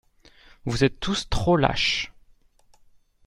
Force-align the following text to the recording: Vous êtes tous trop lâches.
Vous 0.65 0.83
êtes 0.83 0.99
tous 0.99 1.29
trop 1.29 1.57
lâches. 1.57 2.11